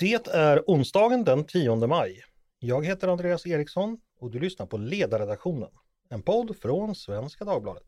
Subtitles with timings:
[0.00, 2.22] Det är onsdagen den 10 maj.
[2.58, 5.68] Jag heter Andreas Eriksson och du lyssnar på Ledarredaktionen,
[6.10, 7.86] en podd från Svenska Dagbladet.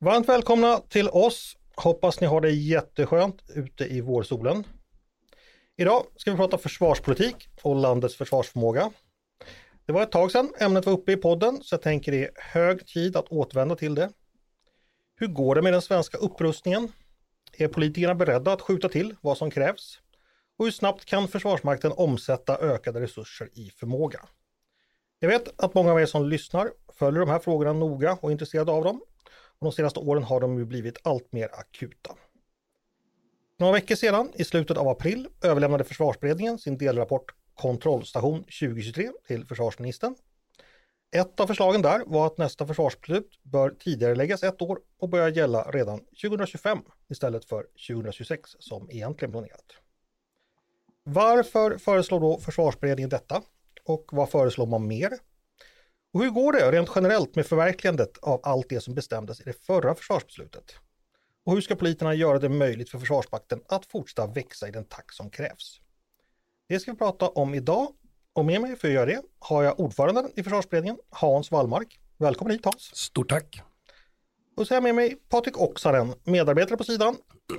[0.00, 1.56] Varmt välkomna till oss.
[1.76, 4.64] Hoppas ni har det jätteskönt ute i vårsolen.
[5.76, 8.90] Idag ska vi prata försvarspolitik och landets försvarsförmåga.
[9.86, 12.30] Det var ett tag sedan ämnet var uppe i podden så jag tänker det är
[12.36, 14.10] hög tid att återvända till det.
[15.16, 16.92] Hur går det med den svenska upprustningen?
[17.52, 19.98] Är politikerna beredda att skjuta till vad som krävs?
[20.58, 24.20] Och hur snabbt kan Försvarsmakten omsätta ökade resurser i förmåga?
[25.18, 28.32] Jag vet att många av er som lyssnar följer de här frågorna noga och är
[28.32, 29.00] intresserade av dem.
[29.58, 32.14] Och de senaste åren har de ju blivit allt mer akuta.
[33.58, 40.14] Några veckor sedan, i slutet av april, överlämnade Försvarsberedningen sin delrapport Kontrollstation 2023 till försvarsministern.
[41.16, 45.28] Ett av förslagen där var att nästa försvarsbeslut bör tidigare läggas ett år och börja
[45.28, 49.74] gälla redan 2025 istället för 2026 som egentligen planerat.
[51.02, 53.42] Varför föreslår då försvarsberedningen detta?
[53.84, 55.12] Och vad föreslår man mer?
[56.12, 59.64] Och hur går det rent generellt med förverkligandet av allt det som bestämdes i det
[59.66, 60.74] förra försvarsbeslutet?
[61.44, 65.14] Och hur ska politikerna göra det möjligt för Försvarsmakten att fortsätta växa i den takt
[65.14, 65.80] som krävs?
[66.68, 67.88] Det ska vi prata om idag
[68.32, 72.00] och med mig för att göra det har jag ordföranden i försvarsberedningen, Hans Wallmark.
[72.18, 72.96] Välkommen hit Hans!
[72.96, 73.62] Stort tack!
[74.56, 77.16] Och så har jag med mig Patrik Oksaren, medarbetare på sidan,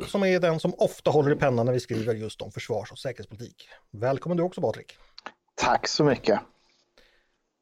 [0.08, 3.00] som är den som ofta håller i pennan när vi skriver just om försvars och
[3.00, 3.68] säkerhetspolitik.
[3.92, 4.98] Välkommen du också Patrik!
[5.56, 6.40] Tack så mycket!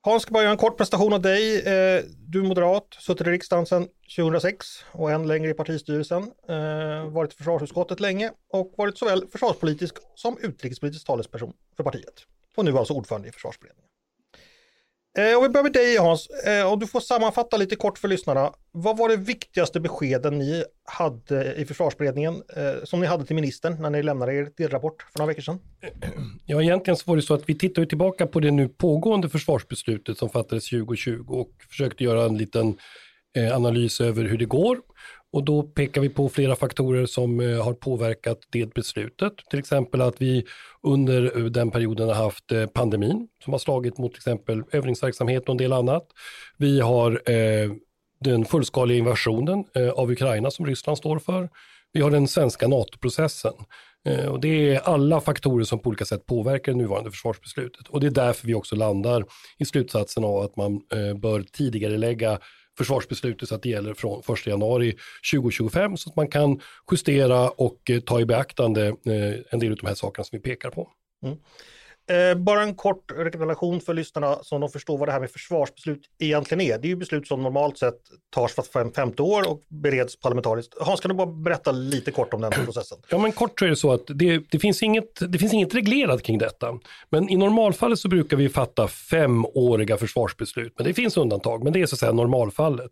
[0.05, 1.57] Hans ska bara göra en kort presentation av dig.
[1.57, 6.23] Eh, du är moderat, suttit i riksdagen sedan 2006 och än längre i partistyrelsen.
[6.49, 12.13] Eh, varit i försvarsutskottet länge och varit såväl försvarspolitisk som utrikespolitisk talesperson för partiet.
[12.55, 13.92] Och nu alltså ordförande i försvarsberedningen.
[15.17, 18.07] Eh, och vi börjar med dig Hans, eh, om du får sammanfatta lite kort för
[18.07, 18.53] lyssnarna.
[18.71, 23.81] Vad var det viktigaste beskeden ni hade i försvarsberedningen eh, som ni hade till ministern
[23.81, 25.59] när ni lämnade er delrapport för några veckor sedan?
[26.45, 30.17] Ja, egentligen så var det så att vi tittar tillbaka på det nu pågående försvarsbeslutet
[30.17, 32.77] som fattades 2020 och försökte göra en liten
[33.37, 34.77] eh, analys över hur det går.
[35.33, 39.33] Och då pekar vi på flera faktorer som eh, har påverkat det beslutet.
[39.49, 40.45] Till exempel att vi
[40.81, 45.43] under eh, den perioden har haft eh, pandemin som har slagit mot till exempel övningsverksamhet
[45.43, 46.07] och en del annat.
[46.57, 47.21] Vi har
[48.19, 51.49] den fullskaliga invasionen av Ukraina som Ryssland står för.
[51.93, 53.53] Vi har den svenska NATO-processen.
[54.29, 57.87] Och det är alla faktorer som på olika sätt påverkar det nuvarande försvarsbeslutet.
[57.87, 59.25] Och det är därför vi också landar
[59.57, 60.81] i slutsatsen av att man
[61.15, 62.39] bör tidigare lägga
[62.77, 64.95] försvarsbeslutet så att det gäller från 1 januari
[65.33, 66.59] 2025 så att man kan
[66.91, 70.43] justera och eh, ta i beaktande eh, en del av de här sakerna som vi
[70.43, 70.89] pekar på.
[71.23, 71.37] Mm.
[72.09, 76.01] Eh, bara en kort rekommendation för lyssnarna så de förstår vad det här med försvarsbeslut
[76.19, 76.77] egentligen är.
[76.77, 77.99] Det är ju beslut som normalt sett
[78.35, 80.73] tas för fem, femte år och bereds parlamentariskt.
[80.79, 82.97] Hans, kan du bara berätta lite kort om den processen?
[83.09, 85.75] Ja, men kort så är det så att det, det, finns, inget, det finns inget
[85.75, 86.79] reglerat kring detta.
[87.09, 90.73] Men i normalfallet så brukar vi fatta femåriga försvarsbeslut.
[90.77, 92.91] Men det finns undantag, men det är så att säga normalfallet.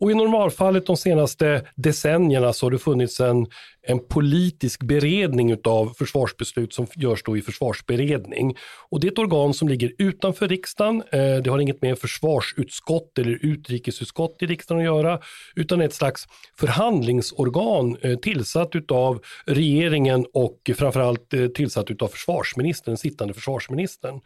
[0.00, 3.46] Och i normalfallet de senaste decennierna så har det funnits en,
[3.82, 8.56] en politisk beredning av försvarsbeslut som görs då i försvarsberedning.
[8.90, 11.02] Och det är ett organ som ligger utanför riksdagen.
[11.12, 15.20] Eh, det har inget med försvarsutskott eller utrikesutskott i riksdagen att göra,
[15.56, 16.26] utan ett slags
[16.58, 24.20] förhandlingsorgan eh, tillsatt av regeringen och framförallt eh, tillsatt av försvarsministern, sittande försvarsministern.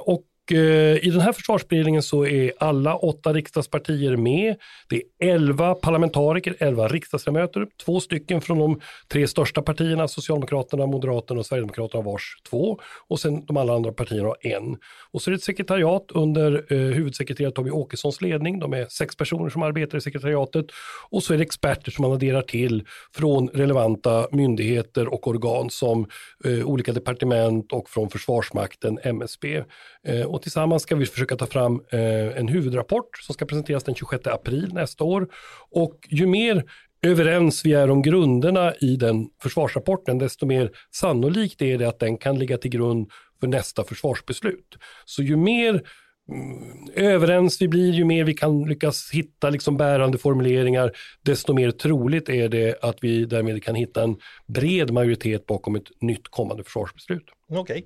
[0.00, 4.56] Och Eh, I den här försvarsberedningen så är alla åtta riksdagspartier med.
[4.88, 11.40] Det är elva parlamentariker, elva riksdagsledamöter, två stycken från de tre största partierna, Socialdemokraterna, Moderaterna
[11.40, 12.78] och Sverigedemokraterna vars två
[13.08, 14.76] och sen de alla andra partierna har en.
[15.10, 18.58] Och så är det ett sekretariat under eh, huvudsekreterare Tommy Åkessons ledning.
[18.58, 20.66] De är sex personer som arbetar i sekretariatet
[21.10, 22.84] och så är det experter som man adderar till
[23.14, 26.06] från relevanta myndigheter och organ som
[26.44, 29.62] eh, olika departement och från Försvarsmakten, MSB.
[30.04, 33.94] Eh, och tillsammans ska vi försöka ta fram eh, en huvudrapport som ska presenteras den
[33.94, 35.28] 26 april nästa år.
[35.70, 36.64] Och ju mer
[37.02, 42.18] överens vi är om grunderna i den försvarsrapporten, desto mer sannolikt är det att den
[42.18, 44.78] kan ligga till grund för nästa försvarsbeslut.
[45.04, 45.82] Så ju mer
[46.28, 46.90] Mm.
[46.94, 50.92] överens vi blir, ju mer vi kan lyckas hitta liksom bärande formuleringar,
[51.22, 54.16] desto mer troligt är det att vi därmed kan hitta en
[54.46, 57.24] bred majoritet bakom ett nytt kommande försvarsbeslut.
[57.50, 57.60] Okej.
[57.60, 57.82] Okay.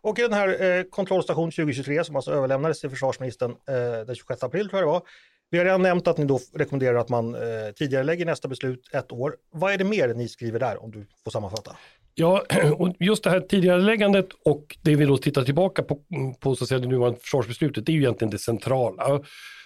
[0.00, 4.42] Och i den här eh, kontrollstation 2023 som alltså överlämnades till försvarsministern eh, den 26
[4.42, 5.02] april tror jag det var.
[5.50, 7.40] Vi har redan nämnt att ni då rekommenderar att man eh,
[7.76, 9.36] tidigare lägger nästa beslut ett år.
[9.52, 11.76] Vad är det mer ni skriver där om du får sammanfatta?
[12.14, 12.44] Ja,
[12.78, 16.64] och just det här tidigareläggandet och det vi då tittar tillbaka på, mm, på så
[16.64, 19.20] att säga, det nuvarande försvarsbeslutet, det är ju egentligen det centrala.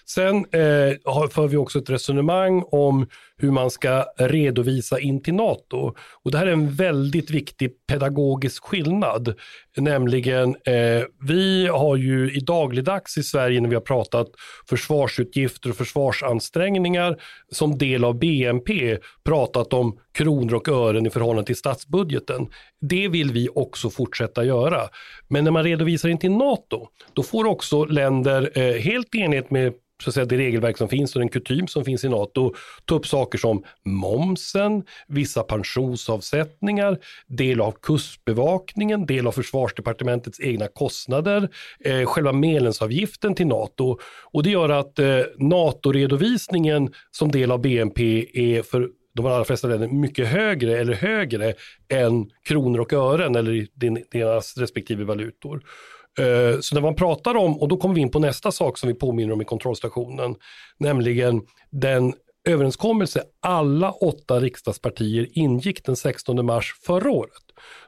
[0.09, 3.07] Sen eh, för vi också ett resonemang om
[3.39, 5.95] hur man ska redovisa in till NATO.
[6.25, 9.35] Och det här är en väldigt viktig pedagogisk skillnad.
[9.77, 14.29] Nämligen, eh, vi har ju i dagligdags i Sverige när vi har pratat
[14.69, 17.17] försvarsutgifter och försvarsansträngningar
[17.53, 22.47] som del av BNP pratat om kronor och ören i förhållande till statsbudgeten.
[22.81, 24.81] Det vill vi också fortsätta göra.
[25.29, 29.51] Men när man redovisar in till NATO, då får också länder eh, helt i enlighet
[29.51, 29.73] med
[30.03, 32.55] så att säga, det regelverk som finns och den kutym som finns i NATO
[32.85, 41.49] ta upp saker som momsen, vissa pensionsavsättningar, del av kustbevakningen, del av försvarsdepartementets egna kostnader,
[41.81, 43.99] eh, själva medlemsavgiften till NATO.
[44.33, 49.69] Och det gör att eh, NATO-redovisningen som del av BNP är för de allra flesta
[49.69, 51.55] länder mycket högre eller högre
[51.89, 53.69] än kronor och ören eller i
[54.11, 55.63] deras respektive valutor.
[56.19, 58.89] Eh, så när man pratar om, och då kommer vi in på nästa sak som
[58.89, 60.35] vi påminner om i kontrollstationen,
[60.79, 62.15] nämligen den
[62.49, 67.43] överenskommelse alla åtta riksdagspartier ingick den 16 mars förra året.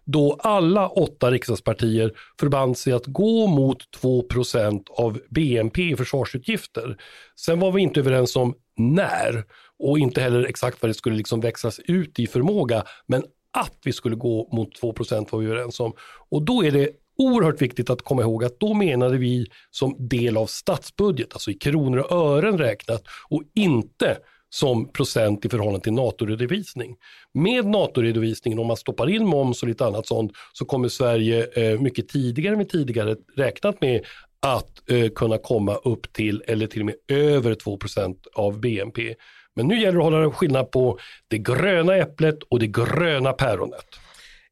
[0.04, 6.96] Då alla åtta riksdagspartier förband sig att gå mot 2% av BNP i försvarsutgifter.
[7.36, 9.44] Sen var vi inte överens om när
[9.78, 13.92] och inte heller exakt vad det skulle liksom växlas ut i förmåga, men att vi
[13.92, 15.92] skulle gå mot 2 var vi överens om.
[16.28, 20.36] Och då är det oerhört viktigt att komma ihåg att då menade vi som del
[20.36, 24.18] av statsbudget, alltså i kronor och ören räknat och inte
[24.50, 26.96] som procent i förhållande till NATO-redovisning.
[27.34, 31.80] Med NATO-redovisningen, om man stoppar in moms och lite annat sånt, så kommer Sverige eh,
[31.80, 34.04] mycket tidigare än vi tidigare räknat med
[34.40, 39.14] att eh, kunna komma upp till eller till och med över 2% av BNP.
[39.58, 43.86] Men nu gäller det att hålla skillnad på det gröna äpplet och det gröna päronet.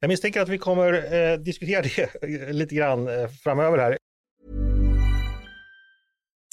[0.00, 3.96] Jag misstänker att vi kommer eh, diskutera det lite grann eh, framöver här.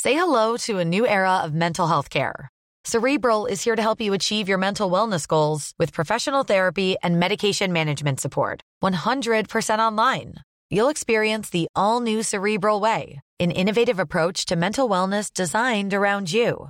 [0.02, 2.50] Say hello to a new era of mental health care.
[2.88, 7.20] Cerebral is here to help you achieve your mental wellness goals with professional therapy and
[7.20, 8.62] medication management support.
[8.84, 10.34] 100% online.
[10.70, 16.34] You'll experience the all new Cerebral Way, an innovative approach to mental wellness designed around
[16.34, 16.70] you.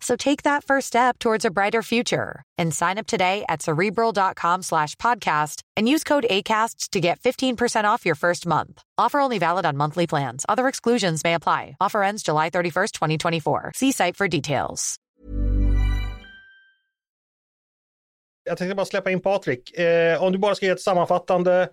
[0.00, 4.62] So take that first step towards a brighter future and sign up today at cerebral.com
[4.62, 8.82] slash podcast and use code ACasts to get 15% off your first month.
[8.98, 10.44] Offer only valid on monthly plans.
[10.48, 11.76] Other exclusions may apply.
[11.80, 13.72] Offer ends July 31st, 2024.
[13.74, 14.96] See site for details.
[18.48, 19.78] Jag tänkte bara släppa in Patrik.
[19.78, 21.68] Eh, om du bara ska ge ett sammanfattande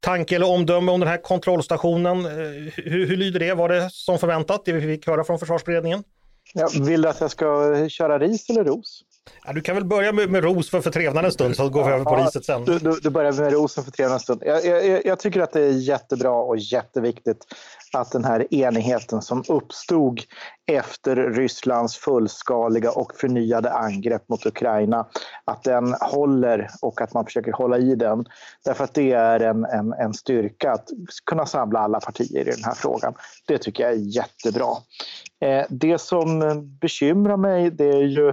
[0.00, 2.24] tanke eller omdöme om den här kontrollstationen.
[2.24, 2.32] Eh,
[2.76, 3.54] hur, hur lyder det?
[3.54, 6.04] Var det som förväntat, det vi fick höra från försvarsberedningen?
[6.52, 9.04] Ja, vill du att jag ska köra ris eller ros?
[9.44, 11.92] Ja, du kan väl börja med, med ros för, för trevnadens stund så går vi
[11.92, 12.64] över på riset sen.
[12.64, 14.42] Du, du, du börjar med rosen för trevnadens stund.
[14.46, 17.46] Jag, jag, jag, tycker att det är jättebra och jätteviktigt
[17.92, 20.20] att den här enigheten som uppstod
[20.66, 25.06] efter Rysslands fullskaliga och förnyade angrepp mot Ukraina,
[25.44, 28.24] att den håller och att man försöker hålla i den.
[28.64, 30.88] Därför att det är en, en, en styrka att
[31.26, 33.14] kunna samla alla partier i den här frågan.
[33.46, 34.70] Det tycker jag är jättebra.
[35.40, 36.40] Eh, det som
[36.80, 38.32] bekymrar mig det är ju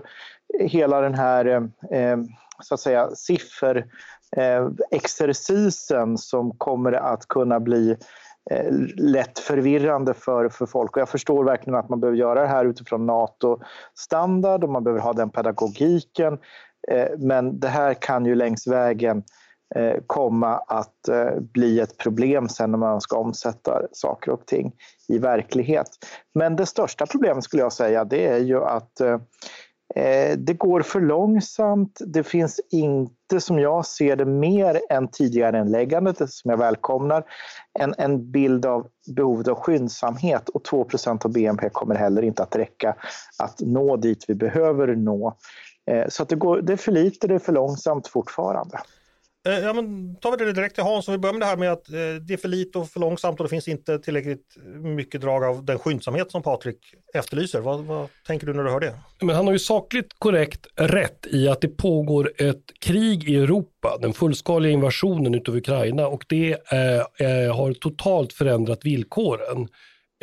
[0.59, 1.63] hela den här eh,
[1.99, 2.17] eh
[2.63, 7.97] så att säga sifferexercisen eh, som kommer att kunna bli
[8.51, 10.95] eh, lätt förvirrande för, för folk.
[10.95, 15.01] Och jag förstår verkligen att man behöver göra det här utifrån NATO-standard och man behöver
[15.01, 16.39] ha den pedagogiken.
[16.87, 19.23] Eh, men det här kan ju längs vägen
[20.07, 21.09] komma att
[21.53, 24.73] bli ett problem sen när man ska omsätta saker och ting
[25.07, 25.87] i verklighet.
[26.33, 29.19] Men det största problemet skulle jag säga det är ju att Eh,
[29.95, 31.99] Eh, det går för långsamt.
[32.05, 37.23] Det finns inte, som jag ser det, mer än tidigare inläggandet, som jag välkomnar,
[37.79, 42.55] en, en bild av behovet av skyndsamhet och 2% av BNP kommer heller inte att
[42.55, 42.95] räcka
[43.37, 45.35] att nå dit vi behöver nå.
[45.91, 48.79] Eh, så att det, går, det är för lite, det är för långsamt fortfarande.
[49.47, 51.57] Eh, ja, men tar vi det direkt till Hans, om vi börjar med det här
[51.57, 51.93] med att eh,
[52.27, 55.65] det är för lite och för långsamt och det finns inte tillräckligt mycket drag av
[55.65, 56.77] den skyndsamhet som Patrik
[57.13, 57.59] efterlyser.
[57.59, 58.93] Vad, vad tänker du när du hör det?
[59.21, 63.97] Men han har ju sakligt korrekt rätt i att det pågår ett krig i Europa,
[64.01, 69.67] den fullskaliga invasionen utav Ukraina och det eh, eh har totalt förändrat villkoren.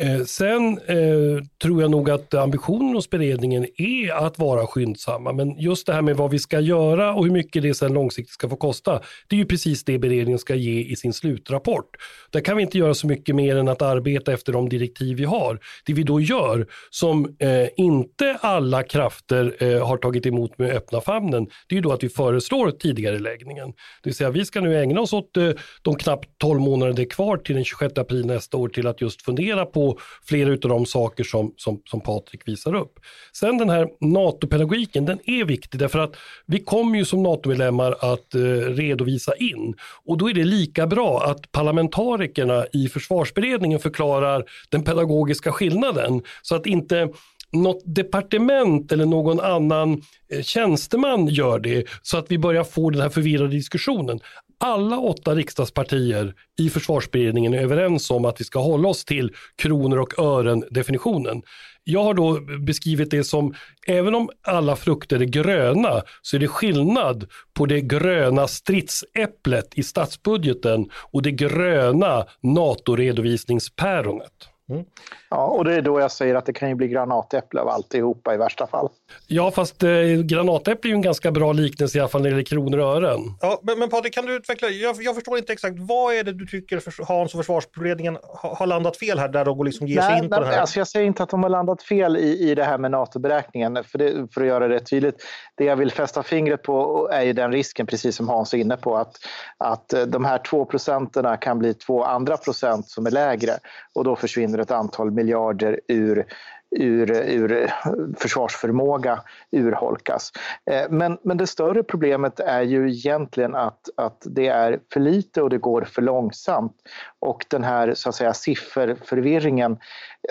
[0.01, 5.59] Eh, sen eh, tror jag nog att ambitionen hos beredningen är att vara skyndsamma, men
[5.59, 8.49] just det här med vad vi ska göra och hur mycket det sen långsiktigt ska
[8.49, 11.85] få kosta, det är ju precis det beredningen ska ge i sin slutrapport.
[12.29, 15.25] Där kan vi inte göra så mycket mer än att arbeta efter de direktiv vi
[15.25, 15.59] har.
[15.85, 21.01] Det vi då gör, som eh, inte alla krafter eh, har tagit emot med öppna
[21.01, 23.67] famnen, det är ju då att vi föreslår tidigareläggningen.
[23.69, 25.49] Det vill säga vi ska nu ägna oss åt eh,
[25.81, 29.01] de knappt 12 månader det är kvar till den 26 april nästa år till att
[29.01, 29.88] just fundera på
[30.23, 32.99] flera av de saker som, som, som Patrik visar upp.
[33.33, 36.15] Sen den här NATO-pedagogiken, den är viktig därför att
[36.45, 38.39] vi kommer ju som NATO-medlemmar att eh,
[38.75, 39.73] redovisa in.
[40.05, 46.21] Och då är det lika bra att parlamentarikerna i försvarsberedningen förklarar den pedagogiska skillnaden.
[46.41, 47.09] Så att inte
[47.51, 53.01] något departement eller någon annan eh, tjänsteman gör det så att vi börjar få den
[53.01, 54.19] här förvirrade diskussionen
[54.59, 59.97] alla åtta riksdagspartier i försvarsberedningen är överens om att vi ska hålla oss till kronor
[59.97, 61.41] och ören definitionen.
[61.83, 63.53] Jag har då beskrivit det som,
[63.87, 69.83] även om alla frukter är gröna, så är det skillnad på det gröna stridsäpplet i
[69.83, 74.49] statsbudgeten och det gröna NATO-redovisningspäronet.
[74.69, 74.83] Mm.
[75.29, 78.33] Ja, och det är då jag säger att det kan ju bli granatäpple av alltihopa
[78.33, 78.89] i värsta fall.
[79.27, 79.89] Ja, fast eh,
[80.23, 82.95] granatäpple är ju en ganska bra liknelse i alla fall när det gäller kronor och
[82.95, 83.19] ören.
[83.41, 84.69] Ja, men, men Patrik, kan du utveckla?
[84.69, 88.55] Jag, jag, förstår inte exakt, vad är det du tycker för, Hans och försvarsberedningen har,
[88.55, 90.61] har landat fel här där de liksom ger nej, sig in på nej, det här?
[90.61, 93.83] Alltså jag säger inte att de har landat fel i, i det här med NATO-beräkningen,
[93.83, 95.15] för, det, för att göra det tydligt.
[95.55, 98.77] Det jag vill fästa fingret på är ju den risken, precis som Hans är inne
[98.77, 99.15] på, att,
[99.57, 103.51] att de här två procenten kan bli två andra procent som är lägre
[103.93, 106.25] och då försvinner ett antal miljarder ur
[106.71, 107.71] ur, ur
[108.17, 110.31] försvarsförmåga urholkas.
[110.71, 115.41] Eh, men, men det större problemet är ju egentligen att, att det är för lite
[115.41, 116.75] och det går för långsamt.
[117.19, 119.77] Och den här så att säga, sifferförvirringen,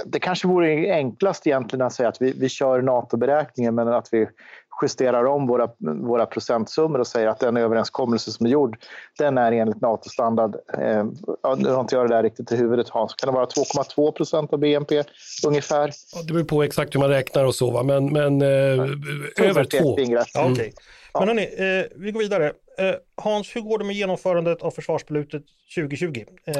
[0.07, 4.27] det kanske vore enklast egentligen att säga att vi, vi kör NATO-beräkningen men att vi
[4.83, 8.77] justerar om våra, våra procentsummor och säger att den överenskommelse som är gjord,
[9.19, 10.57] den är enligt NATO-standard.
[10.75, 11.05] Eh,
[11.57, 14.53] nu har inte jag det där riktigt i huvudet Hans, kan det vara 2,2 procent
[14.53, 15.05] av BNP
[15.47, 15.93] ungefär?
[16.15, 17.83] Ja, det beror på exakt hur man räknar och så, va?
[17.83, 19.97] men, men eh, över två.
[20.35, 20.73] Ja, okay.
[21.15, 22.47] Men hörni, eh, vi går vidare.
[22.79, 25.43] Eh, Hans, hur går det med genomförandet av försvarsbeslutet
[25.75, 26.25] 2020?
[26.47, 26.55] Eh,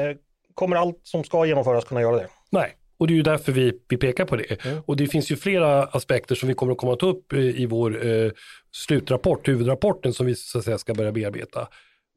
[0.53, 2.27] kommer allt som ska genomföras kunna göra det?
[2.49, 4.65] Nej, och det är ju därför vi, vi pekar på det.
[4.65, 4.81] Mm.
[4.85, 7.65] Och det finns ju flera aspekter som vi kommer att komma att ta upp i
[7.65, 8.31] vår eh,
[8.71, 11.67] slutrapport, huvudrapporten som vi så att säga, ska börja bearbeta.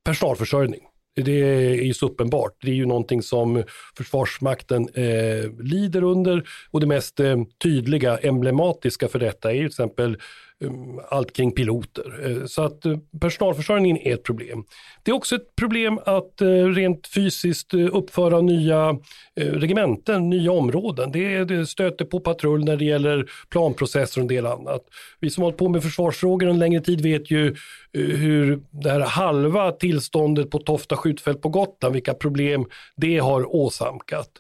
[0.05, 0.81] Personalförsörjning.
[1.17, 2.53] Det är ju så uppenbart.
[2.63, 3.63] Det är ju någonting som
[3.97, 9.67] Försvarsmakten eh, lider under och det mest eh, tydliga, emblematiska för detta är ju till
[9.67, 10.17] exempel
[10.63, 10.71] Eh,
[11.09, 12.31] allt kring piloter.
[12.31, 14.65] Eh, så att eh, personalförsörjningen är ett problem.
[15.03, 16.33] Det är också ett problem att
[16.75, 18.99] rent fysiskt uppföra nya
[19.35, 21.13] regementen, nya områden.
[21.13, 24.83] Det stöter på patrull när det gäller planprocesser och en del annat.
[25.21, 27.55] Vi som har hållit på med försvarsfrågor en längre tid vet ju
[27.93, 32.67] hur det här halva tillståndet på Tofta skjutfält på Gotland, vilka problem
[32.97, 34.31] det har åsamkat.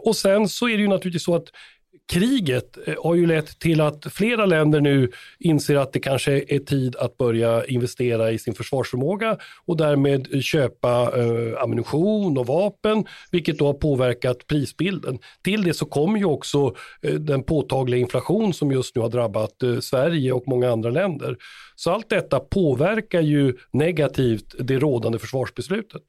[0.00, 1.48] Och sen så är det ju naturligtvis så att
[2.10, 6.58] kriget eh, har ju lett till att flera länder nu inser att det kanske är
[6.58, 13.58] tid att börja investera i sin försvarsförmåga och därmed köpa eh, ammunition och vapen, vilket
[13.58, 15.18] då har påverkat prisbilden.
[15.42, 19.62] Till det så kommer ju också eh, den påtagliga inflation som just nu har drabbat
[19.62, 21.36] eh, Sverige och många andra länder.
[21.76, 26.02] Så allt detta påverkar ju negativt det rådande försvarsbeslutet.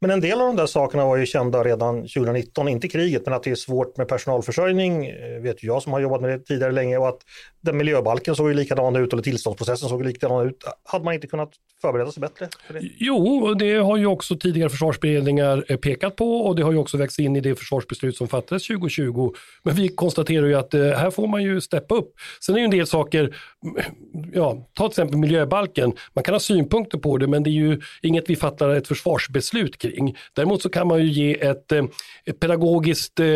[0.00, 3.34] Men en del av de där sakerna var ju kända redan 2019, inte kriget, men
[3.34, 6.72] att det är svårt med personalförsörjning, eh, vet jag som har jobbat med det tidigare
[6.72, 7.18] länge, och att
[7.60, 10.64] den miljöbalken såg ju likadan ut, eller tillståndsprocessen såg likadan ut.
[10.84, 11.50] Hade man inte kunnat
[11.82, 12.48] förbereda sig bättre?
[12.68, 12.80] Det?
[12.98, 16.96] Jo, det har ju också tidigare försvarsberedningar eh, pekat på och det har ju också
[16.96, 19.32] växt in i det försvarsbeslut som fattades 2020.
[19.62, 22.12] Men vi konstaterar ju att eh, här får man ju steppa upp.
[22.40, 26.40] Sen är ju en del saker, mm, ja, ta till exempel miljöbalken, man kan ha
[26.40, 30.16] synpunkter på det men det är ju inget vi fattar ett försvarsbeslut kring.
[30.32, 31.84] Däremot så kan man ju ge ett, eh,
[32.24, 33.26] ett pedagogiskt eh,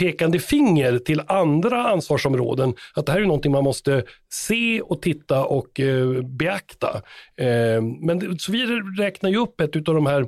[0.00, 5.44] pekande finger till andra ansvarsområden att det här är någonting man måste se och titta
[5.44, 7.02] och eh, beakta.
[8.00, 8.66] Men så vi
[8.98, 10.26] räknar ju upp ett av de här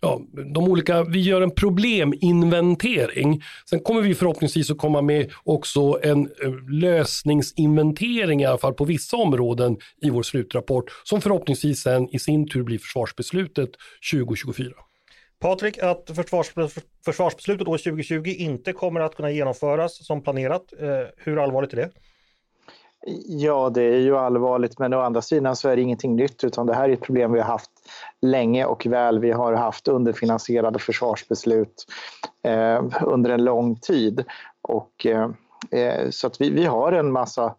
[0.00, 0.20] ja,
[0.54, 3.42] de olika, vi gör en probleminventering.
[3.70, 6.28] Sen kommer vi förhoppningsvis att komma med också en
[6.70, 12.48] lösningsinventering i alla fall på vissa områden i vår slutrapport som förhoppningsvis sen i sin
[12.48, 13.70] tur blir försvarsbeslutet
[14.12, 14.87] 2024.
[15.40, 16.52] Patrik, att försvars,
[17.04, 20.72] försvarsbeslutet år 2020 inte kommer att kunna genomföras som planerat.
[20.80, 21.90] Eh, hur allvarligt är det?
[23.26, 26.66] Ja, det är ju allvarligt, men å andra sidan så är det ingenting nytt, utan
[26.66, 27.70] det här är ett problem vi har haft
[28.22, 29.18] länge och väl.
[29.18, 31.86] Vi har haft underfinansierade försvarsbeslut
[32.42, 34.24] eh, under en lång tid.
[34.62, 35.30] Och, eh,
[35.70, 37.54] eh så att vi, vi har en massa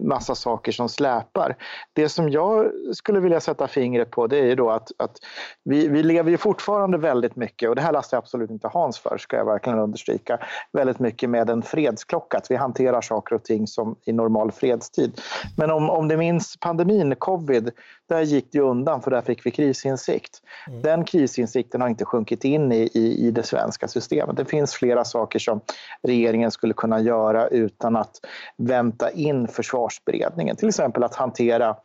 [0.00, 1.56] massa saker som släpar.
[1.92, 5.16] Det som jag skulle vilja sätta fingret på det är ju då att, att
[5.64, 8.98] vi, vi lever ju fortfarande väldigt mycket, och det här lastar jag absolut inte Hans
[8.98, 10.38] för, ska jag verkligen understryka,
[10.72, 15.20] väldigt mycket med en fredsklocka, att vi hanterar saker och ting som i normal fredstid.
[15.56, 17.70] Men om, om det minns pandemin, covid,
[18.08, 20.42] där gick det undan för där fick vi krisinsikt.
[20.68, 20.82] Mm.
[20.82, 24.36] Den krisinsikten har inte sjunkit in i, i, i det svenska systemet.
[24.36, 25.60] Det finns flera saker som
[26.02, 28.20] regeringen skulle kunna göra utan att
[28.56, 30.56] vänta in försvarsberedningen.
[30.56, 31.76] Till exempel att hantera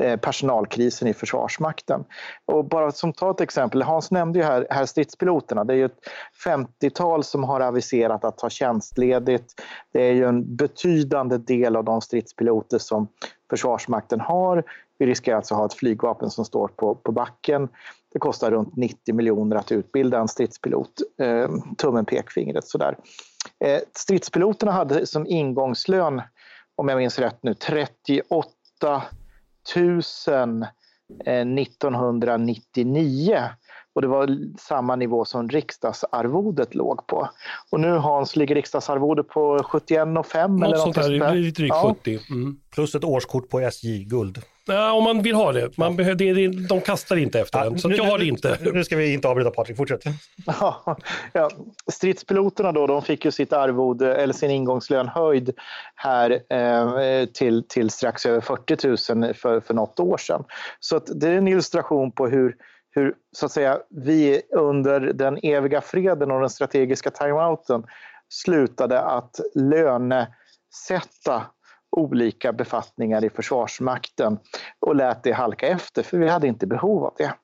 [0.00, 2.04] eh, personalkrisen i Försvarsmakten.
[2.46, 5.64] Och bara som ta ett exempel, Hans nämnde ju här, här stridspiloterna.
[5.64, 5.98] Det är ju ett
[6.46, 9.54] 50-tal som har aviserat att ta tjänstledigt.
[9.92, 13.08] Det är ju en betydande del av de stridspiloter som
[13.50, 14.64] Försvarsmakten har
[15.02, 17.68] vi riskerar alltså att ha ett flygvapen som står på, på backen.
[18.12, 21.00] Det kostar runt 90 miljoner att utbilda en stridspilot.
[21.20, 22.96] Eh, tummen pekfingret sådär.
[23.64, 26.22] Eh, stridspiloterna hade som ingångslön,
[26.82, 29.02] om jag minns rätt nu, 38
[29.76, 30.02] 000
[31.24, 33.42] eh, 1999
[33.94, 37.28] och det var samma nivå som riksdagsarvodet låg på.
[37.70, 40.34] Och nu Hans, ligger riksdagsarvodet på 71,5 något
[40.66, 41.34] eller något sånt där?
[41.34, 41.94] Lite drygt ja.
[42.00, 42.20] 70.
[42.30, 42.56] Mm.
[42.70, 44.42] Plus ett årskort på SJ Guld.
[44.66, 45.78] Ja, om man vill ha det.
[45.78, 48.58] Man behöver, det, de kastar inte efter ja, den, så nu, jag har det inte.
[48.72, 50.02] Nu ska vi inte avbryta Patrik, fortsätt.
[50.46, 50.96] Ja,
[51.32, 51.50] ja.
[51.92, 55.50] Stridspiloterna då, de fick ju sitt arvode, eller sin ingångslön höjd
[55.94, 60.44] här eh, till, till strax över 40 000 för, för något år sedan.
[60.80, 62.56] Så det är en illustration på hur
[62.94, 67.84] hur så att säga, vi under den eviga freden och den strategiska timeouten
[68.28, 71.42] slutade att lönesätta
[71.92, 74.38] olika befattningar i Försvarsmakten
[74.80, 77.34] och lät det halka efter, för vi hade inte behov av det.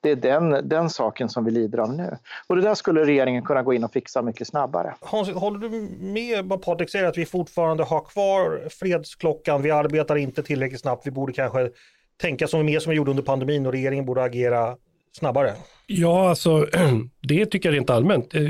[0.00, 2.16] Det är den, den saken som vi lider av nu.
[2.46, 4.94] Och det där skulle regeringen kunna gå in och fixa mycket snabbare.
[5.00, 5.70] Hans, håller du
[6.00, 11.06] med vad Patrik säger att vi fortfarande har kvar fredsklockan, vi arbetar inte tillräckligt snabbt,
[11.06, 11.70] vi borde kanske
[12.16, 14.76] tänka som mer som vi gjorde under pandemin och regeringen borde agera
[15.18, 15.54] snabbare?
[15.86, 16.66] Ja, alltså
[17.22, 18.34] det tycker jag rent allmänt.
[18.34, 18.42] Eh,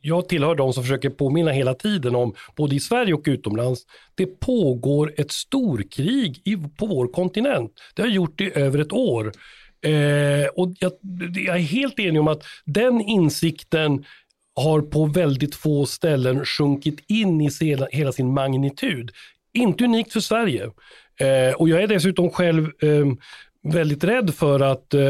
[0.00, 3.82] jag tillhör de som försöker påminna hela tiden om, både i Sverige och utomlands,
[4.14, 7.72] det pågår ett storkrig i, på vår kontinent.
[7.94, 9.32] Det har gjort det i över ett år.
[9.86, 10.92] Eh, och jag,
[11.46, 14.04] jag är helt enig om att den insikten
[14.56, 17.50] har på väldigt få ställen sjunkit in i
[17.90, 19.10] hela sin magnitud.
[19.52, 20.70] Inte unikt för Sverige.
[21.20, 23.06] Eh, och jag är dessutom själv eh,
[23.64, 25.00] väldigt rädd för att eh,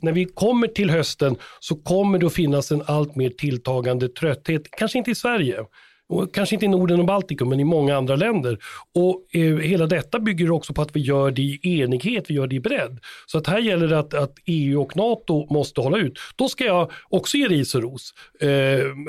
[0.00, 4.62] när vi kommer till hösten så kommer det att finnas en allt mer tilltagande trötthet,
[4.70, 5.64] kanske inte i Sverige,
[6.08, 8.58] och kanske inte i Norden och Baltikum, men i många andra länder.
[8.94, 12.46] Och eh, Hela detta bygger också på att vi gör det i enighet, vi gör
[12.46, 13.00] det i bredd.
[13.26, 16.18] Så att här gäller det att, att EU och NATO måste hålla ut.
[16.36, 18.48] Då ska jag också ge ris och ros, eh,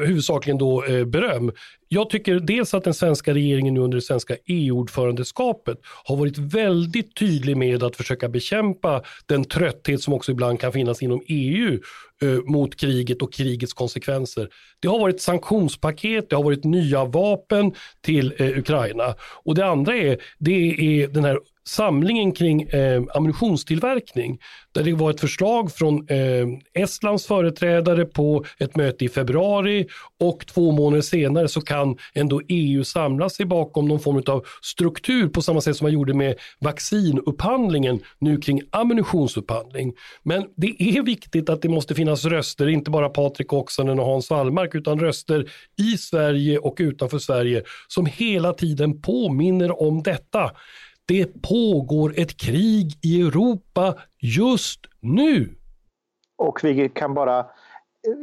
[0.05, 1.51] huvudsakligen då eh, beröm.
[1.89, 7.15] Jag tycker dels att den svenska regeringen nu under det svenska EU-ordförandeskapet har varit väldigt
[7.15, 11.79] tydlig med att försöka bekämpa den trötthet som också ibland kan finnas inom EU
[12.21, 14.49] eh, mot kriget och krigets konsekvenser.
[14.79, 19.95] Det har varit sanktionspaket, det har varit nya vapen till eh, Ukraina och det andra
[19.95, 20.51] är, det
[21.01, 24.39] är den här samlingen kring eh, ammunitionstillverkning
[24.71, 29.87] där det var ett förslag från eh, Estlands företrädare på ett möte i februari
[30.19, 35.29] och två månader senare så kan ändå EU samla sig bakom någon form av struktur
[35.29, 39.93] på samma sätt som man gjorde med vaccinupphandlingen nu kring ammunitionsupphandling.
[40.23, 44.29] Men det är viktigt att det måste finnas röster, inte bara Patrik Oksanen och Hans
[44.29, 50.51] Wallmark utan röster i Sverige och utanför Sverige som hela tiden påminner om detta.
[51.07, 55.55] Det pågår ett krig i Europa just nu.
[56.37, 57.45] Och vi kan bara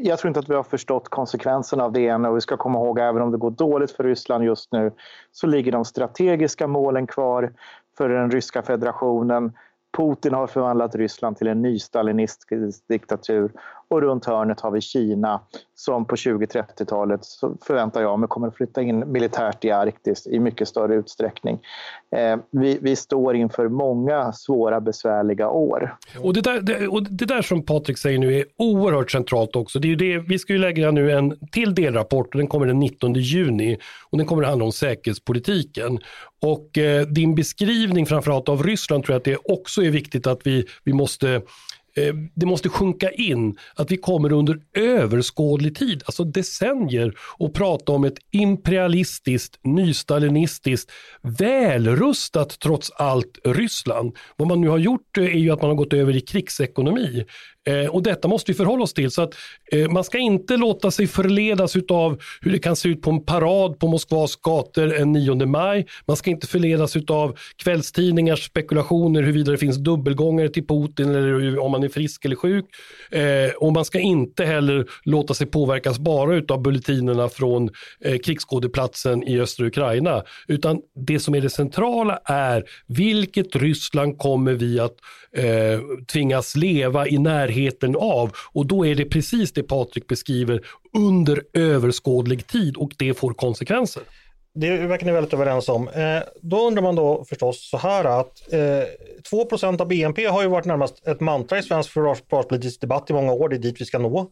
[0.02, 2.78] jag tror inte att vi har förstått konsekvenserna av det än och vi ska komma
[2.78, 4.92] ihåg även om det går dåligt för Ryssland just nu
[5.32, 7.52] så ligger de strategiska målen kvar
[7.96, 9.52] för den ryska federationen.
[9.96, 13.52] Putin har förvandlat Ryssland till en ny stalinistisk diktatur
[13.94, 15.40] och runt hörnet har vi Kina
[15.74, 17.20] som på 20-30-talet
[17.66, 21.60] förväntar jag mig kommer att flytta in militärt i Arktis i mycket större utsträckning.
[22.16, 25.96] Eh, vi, vi, står inför många svåra besvärliga år.
[26.22, 29.78] Och det, där, det, och det där som Patrik säger nu är oerhört centralt också.
[29.78, 32.78] Det är det, vi ska ju lägga nu en till delrapport och den kommer den
[32.78, 33.78] 19 juni
[34.10, 35.98] och den kommer att handla om säkerhetspolitiken.
[36.42, 40.40] Och eh, din beskrivning framförallt av Ryssland tror jag att det också är viktigt att
[40.44, 41.42] vi, vi måste
[41.96, 47.92] Eh, det måste sjunka in att vi kommer under överskådlig tid, alltså decennier, och prata
[47.92, 54.16] om ett imperialistiskt, nystalinistiskt, välrustat trots allt Ryssland.
[54.36, 57.24] Vad man nu har gjort eh, är ju att man har gått över i krigsekonomi.
[57.68, 59.10] Eh, och detta måste vi förhålla oss till.
[59.10, 59.34] Så att
[59.72, 63.24] eh, man ska inte låta sig förledas av hur det kan se ut på en
[63.24, 65.86] parad på Moskvas gator en 9 maj.
[66.06, 71.70] Man ska inte förledas av kvällstidningars spekulationer huruvida det finns dubbelgångare till Putin eller om
[71.70, 72.64] man är frisk eller sjuk.
[73.10, 79.28] Eh, och man ska inte heller låta sig påverkas bara av bulletinerna från eh, krigsskådeplatsen
[79.28, 80.22] i östra Ukraina.
[80.48, 84.94] Utan det som är det centrala är vilket Ryssland kommer vi att
[85.36, 85.80] eh,
[86.12, 87.53] tvingas leva i närheten
[87.96, 88.32] av.
[88.52, 90.60] Och då är det precis det Patrik beskriver
[90.96, 94.02] under överskådlig tid och det får konsekvenser.
[94.54, 95.88] Det verkar ni väldigt överens om.
[95.88, 98.58] Eh, då undrar man då förstås så här att eh,
[99.30, 103.32] 2% av BNP har ju varit närmast ett mantra i svensk försvarspolitisk debatt i många
[103.32, 104.30] år, det är dit vi ska nå.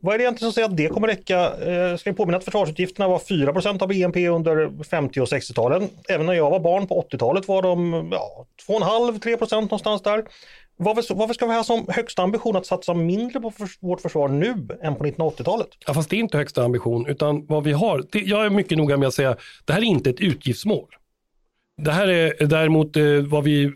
[0.00, 1.38] Vad är det egentligen som säger att det kommer räcka?
[1.38, 5.88] Eh, ska vi påminna att försvarsutgifterna var 4 av BNP under 50 och 60-talen.
[6.08, 10.24] Även när jag var barn på 80-talet var de ja, 2,5-3% någonstans där.
[10.76, 14.28] Varför, varför, ska vi ha som högsta ambition att satsa mindre på för, vårt försvar
[14.28, 15.68] nu än på 1980-talet?
[15.86, 18.78] Ja, fast det är inte högsta ambition, utan vad vi har, det, jag är mycket
[18.78, 20.88] noga med att säga, det här är inte ett utgiftsmål.
[21.82, 23.70] Det här är däremot eh, vad vi eh,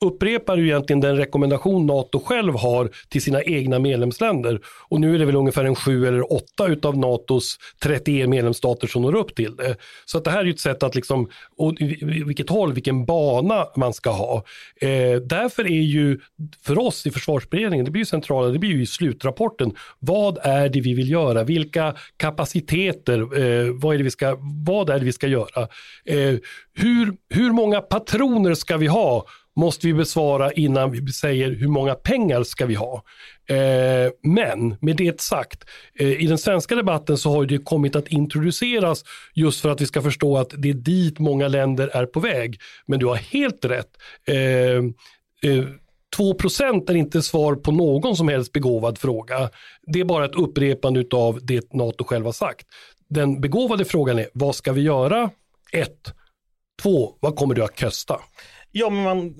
[0.00, 4.60] upprepar ju egentligen den rekommendation NATO själv har till sina egna medlemsländer.
[4.88, 9.02] Och nu är det väl ungefär en sju eller åtta utav NATOs 31 medlemsstater som
[9.02, 9.76] når upp till det.
[10.04, 11.74] Så att det här är ju ett sätt att liksom, och
[12.26, 14.44] vilket håll, vilken bana man ska ha.
[14.80, 16.20] Eh, därför är ju
[16.62, 20.68] för oss i försvarsberedningen, det blir ju centrala, det blir ju i slutrapporten, vad är
[20.68, 21.44] det vi vill göra?
[21.44, 25.62] Vilka kapaciteter, eh, vad, är det vi ska, vad är det vi ska göra?
[26.04, 26.34] Eh,
[26.74, 29.26] hur, hur många patroner ska vi ha
[29.58, 33.02] måste vi besvara innan vi säger hur många pengar ska vi ha.
[33.48, 35.64] Eh, men med det sagt,
[35.98, 39.86] eh, i den svenska debatten så har det kommit att introduceras just för att vi
[39.86, 42.60] ska förstå att det är dit många länder är på väg.
[42.86, 43.90] Men du har helt rätt.
[44.28, 44.36] Eh,
[45.52, 45.64] eh
[46.16, 49.50] 2 är inte svar på någon som helst begåvad fråga.
[49.86, 52.66] Det är bara ett upprepande av det NATO själv har sagt.
[53.08, 55.30] Den begåvade frågan är, vad ska vi göra?
[55.72, 55.90] 1.
[56.82, 57.14] 2.
[57.20, 58.20] Vad kommer det att kosta?
[58.72, 59.34] Ja, men man,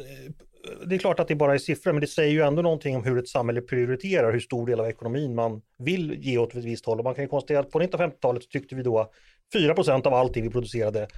[0.86, 3.04] det är klart att det bara är siffror, men det säger ju ändå någonting om
[3.04, 6.86] hur ett samhälle prioriterar, hur stor del av ekonomin man vill ge åt ett visst
[6.86, 6.98] håll.
[6.98, 9.10] Och man kan ju konstatera att på 1950-talet tyckte vi då
[9.54, 11.08] 4% av allting vi producerade,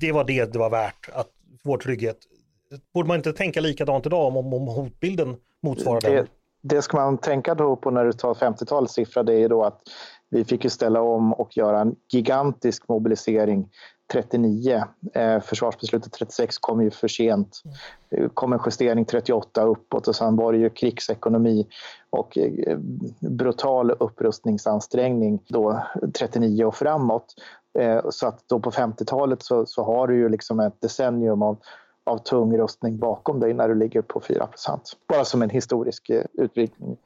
[0.00, 1.28] det var det det var värt, att
[1.64, 2.18] vår trygghet.
[2.94, 6.26] Borde man inte tänka likadant idag om, om hotbilden motsvarar det, den?
[6.62, 9.80] Det ska man tänka då på när du tar 50-talets siffra, det är då att
[10.30, 13.68] vi fick ju ställa om och göra en gigantisk mobilisering
[14.12, 14.84] 39.
[15.14, 17.62] Eh, försvarsbeslutet 36 kom ju för sent.
[18.08, 21.66] Det kom en justering 38 uppåt och sen var det ju krigsekonomi
[22.10, 22.78] och eh,
[23.20, 25.82] brutal upprustningsansträngning då
[26.18, 27.34] 39 och framåt.
[27.78, 31.56] Eh, så att då på 50-talet så, så, har du ju liksom ett decennium av,
[32.04, 36.44] av tung rustning bakom dig när du ligger på 4% Bara som en historisk utvidgning.
[36.44, 36.96] utvikning.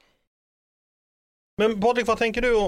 [1.57, 2.65] Men Patrik, vad tänker du eh,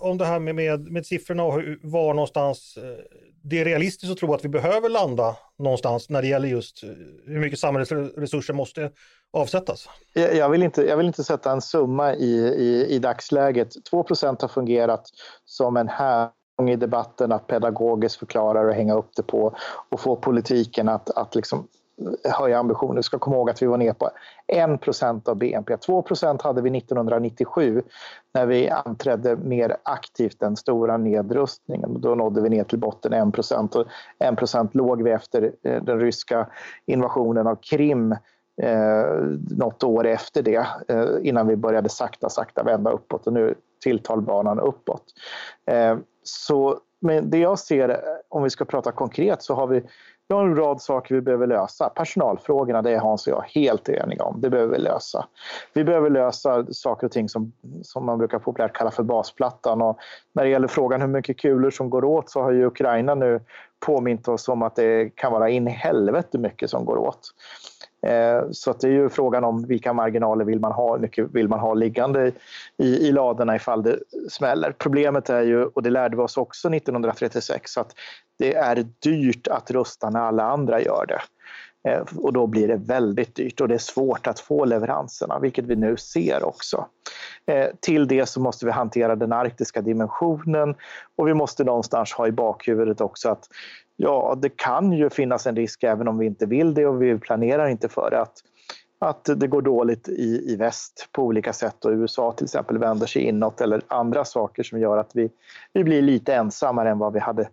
[0.00, 3.04] om det här med, med, med siffrorna och var någonstans eh,
[3.42, 6.90] det är realistiskt att tro att vi behöver landa någonstans när det gäller just eh,
[7.26, 8.90] hur mycket samhällsresurser måste
[9.32, 9.88] avsättas?
[10.12, 13.68] Jag vill inte, jag vill inte sätta en summa i, i, i dagsläget.
[13.92, 15.10] 2% har fungerat
[15.44, 16.30] som en här
[16.68, 19.56] i debatten att pedagogiskt förklara och hänga upp det på
[19.88, 21.68] och få politiken att, att liksom
[22.24, 22.96] höja ambitionen.
[22.96, 24.10] Vi ska komma ihåg att vi var ner på
[24.52, 25.74] 1% av BNP.
[25.74, 27.82] 2% hade vi 1997
[28.34, 32.00] när vi anträdde mer aktivt den stora nedrustningen.
[32.00, 33.38] Då nådde vi ner till botten 1
[33.74, 33.86] och
[34.24, 36.46] 1% låg vi efter eh, den ryska
[36.86, 38.16] invasionen av Krim
[38.62, 39.06] eh,
[39.50, 44.60] något år efter det eh, innan vi började sakta, sakta vända uppåt och nu tilltalbanan
[44.60, 45.04] uppåt.
[45.66, 49.82] Eh, så men det jag ser, om vi ska prata konkret, så har vi
[50.28, 51.88] vi har en rad saker vi behöver lösa.
[51.88, 54.40] Personalfrågorna, det är Hans och jag helt eniga om.
[54.40, 55.26] Det behöver vi lösa.
[55.72, 59.82] Vi behöver lösa saker och ting som, som man brukar populärt kalla för basplattan.
[59.82, 59.98] Och
[60.32, 63.40] när det gäller frågan hur mycket kulor som går åt så har ju Ukraina nu
[63.80, 67.30] påmint oss om att det kan vara in i helvete mycket som går åt.
[68.06, 71.30] Eh, så att det är ju frågan om vilka marginaler vill man ha, hur mycket
[71.32, 72.32] vill man ha liggande
[72.76, 74.72] i, i ladorna ifall det smäller.
[74.78, 77.94] Problemet är ju, och det lärde vi oss också 1936, att
[78.38, 81.20] det är dyrt att rusta när alla andra gör det.
[81.88, 85.64] Eh, och då blir det väldigt dyrt och det är svårt att få leveranserna, vilket
[85.64, 86.86] vi nu ser också.
[87.46, 90.74] Eh, till det så måste vi hantera den arktiska dimensionen
[91.16, 93.48] och vi måste någonstans ha i bakhuvudet också att
[93.96, 97.18] ja, det kan ju finnas en risk även om vi inte vill det och vi
[97.18, 98.42] planerar inte för det att
[98.98, 103.06] att det går dåligt i, i väst på olika sätt och USA till exempel vänder
[103.06, 105.30] sig inåt eller andra saker som gör att vi,
[105.72, 107.48] vi blir lite ensammare än vad vi hade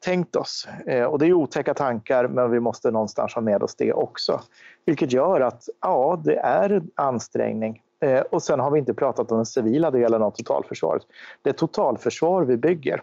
[0.00, 0.68] tänkt oss.
[0.86, 4.40] Eh, och det är otäcka tankar men vi måste någonstans ha med oss det också.
[4.84, 7.82] Vilket gör att ja, det är en ansträngning.
[8.00, 11.02] Eh, och sen har vi inte pratat om den civila delen av totalförsvaret.
[11.42, 13.02] Det är totalförsvar vi bygger.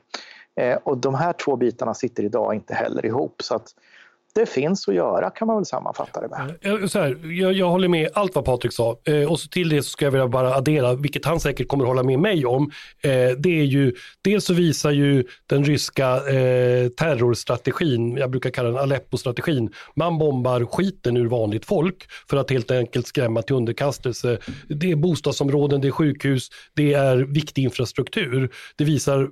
[0.55, 3.41] Eh, och de här två bitarna sitter idag inte heller ihop.
[3.41, 3.67] Så att
[4.35, 6.55] det finns att göra kan man väl sammanfatta det med.
[6.61, 9.47] Eh, eh, så här, jag, jag håller med allt vad Patrik sa eh, och så
[9.47, 12.45] till det så ska jag vilja bara addera, vilket han säkert kommer hålla med mig
[12.45, 12.71] om.
[13.01, 18.69] Eh, det är ju, dels så visar ju den ryska eh, terrorstrategin, jag brukar kalla
[18.69, 24.37] den Aleppo-strategin, man bombar skiten ur vanligt folk för att helt enkelt skrämma till underkastelse.
[24.67, 28.51] Det är bostadsområden, det är sjukhus, det är viktig infrastruktur.
[28.75, 29.29] Det visar eh,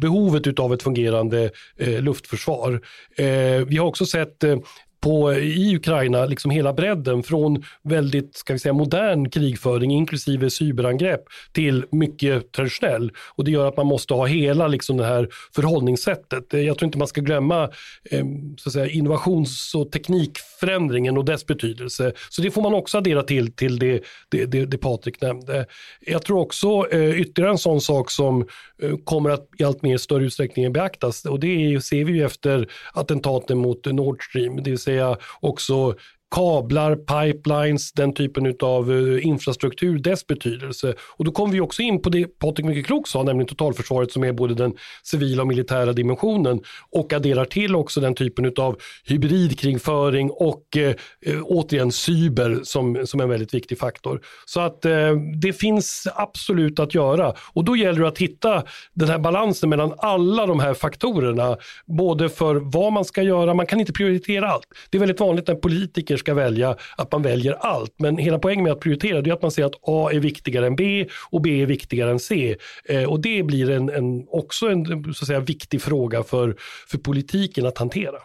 [0.00, 2.80] behovet av ett fungerande eh, luftförsvar.
[3.16, 3.26] Eh,
[3.66, 8.52] vi har också sett sett på, eh, i Ukraina, liksom hela bredden från väldigt ska
[8.52, 11.20] vi säga, modern krigföring inklusive cyberangrepp
[11.52, 13.12] till mycket traditionell.
[13.34, 16.54] Och det gör att man måste ha hela liksom, det här förhållningssättet.
[16.54, 17.62] Eh, jag tror inte man ska glömma
[18.10, 18.24] eh,
[18.56, 22.12] så att säga, innovations och teknikförändringen och dess betydelse.
[22.30, 25.66] Så det får man också addera till, till det, det, det, det Patrik nämnde.
[26.00, 28.46] Jag tror också eh, ytterligare en sån sak som
[28.82, 32.68] eh, kommer att i allt mer större utsträckning beaktas och det ser vi ju efter
[32.92, 34.56] attentaten mot Nord Stream.
[34.62, 35.94] Det vill säga säga också
[36.34, 40.94] kablar, pipelines, den typen av eh, infrastruktur, dess betydelse.
[41.16, 44.24] Och då kommer vi också in på det Patrik mycket klokt sa, nämligen totalförsvaret som
[44.24, 46.60] är både den civila och militära dimensionen
[46.90, 50.94] och adderar till också den typen av hybridkringföring och eh,
[51.26, 54.20] eh, återigen cyber som, som en väldigt viktig faktor.
[54.44, 58.62] Så att eh, det finns absolut att göra och då gäller det att hitta
[58.94, 63.66] den här balansen mellan alla de här faktorerna, både för vad man ska göra, man
[63.66, 64.66] kan inte prioritera allt.
[64.90, 67.94] Det är väldigt vanligt när politiker politiker ska välja att man väljer allt.
[67.98, 70.76] Men hela poängen med att prioritera är att man ser att A är viktigare än
[70.76, 72.56] B och B är viktigare än C.
[72.88, 76.56] Eh, och det blir en, en, också en så att säga, viktig fråga för,
[76.88, 78.18] för politiken att hantera.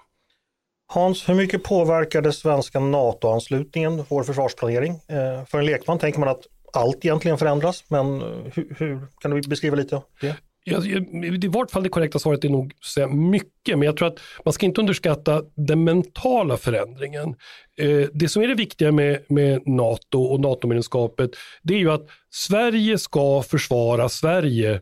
[0.93, 4.91] Hans, hur mycket påverkar det svenska NATO-anslutningen vår försvarsplanering?
[4.91, 9.31] Eh, för en lekman tänker man att allt egentligen förändras, men eh, hur, hur kan
[9.31, 10.35] du beskriva lite det?
[10.63, 14.19] Ja, I vart fall det korrekta svaret är nog säga mycket, men jag tror att
[14.45, 17.35] man ska inte underskatta den mentala förändringen.
[17.77, 21.31] Eh, det som är det viktiga med, med NATO och NATO-medlemskapet,
[21.63, 24.81] det är ju att Sverige ska försvara Sverige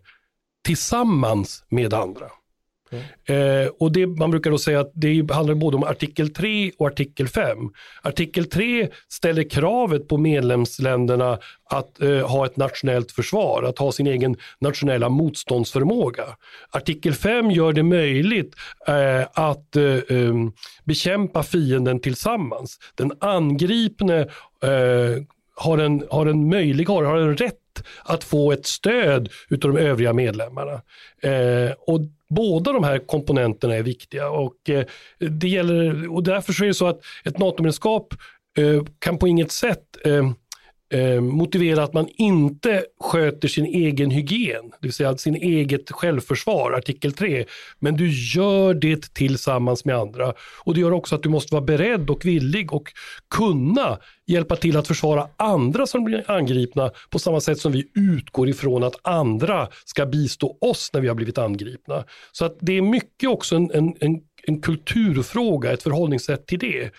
[0.65, 2.25] tillsammans med andra.
[2.91, 3.63] Mm.
[3.63, 6.87] Eh, och det, man brukar då säga att det handlar både om artikel 3 och
[6.87, 7.57] artikel 5.
[8.01, 14.07] Artikel 3 ställer kravet på medlemsländerna att eh, ha ett nationellt försvar, att ha sin
[14.07, 16.23] egen nationella motståndsförmåga.
[16.71, 18.55] Artikel 5 gör det möjligt
[18.87, 20.33] eh, att eh, eh,
[20.83, 22.79] bekämpa fienden tillsammans.
[22.95, 24.19] Den angripne
[24.63, 25.23] eh,
[25.55, 27.55] har en, har en möjlig, har, har en rätt
[28.03, 30.81] att få ett stöd utav de övriga medlemmarna.
[31.21, 31.99] Eh, och
[32.29, 34.85] båda de här komponenterna är viktiga och, eh,
[35.19, 38.13] det gäller, och därför så är det så att ett NATO-medlemskap
[38.57, 40.31] eh, kan på inget sätt eh,
[40.89, 46.71] eh, motivera att man inte sköter sin egen hygien, det vill säga sin eget självförsvar,
[46.71, 47.45] artikel 3.
[47.79, 50.33] Men du gör det tillsammans med andra.
[50.63, 52.91] Och det gör också att du måste vara beredd och villig och
[53.29, 58.49] kunna hjälpa till att försvara andra som blir angripna på samma sätt som vi utgår
[58.49, 62.03] ifrån att andra ska bistå oss när vi har blivit angripna.
[62.31, 66.91] Så att det är mycket också en, en, en, en kulturfråga, ett förhållningssätt till det.